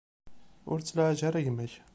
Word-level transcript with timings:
Ur 0.71 0.77
ttlaɛaj 0.79 1.21
ara 1.27 1.45
gma-k. 1.45 1.73